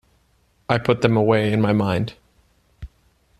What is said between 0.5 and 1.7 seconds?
I put them away in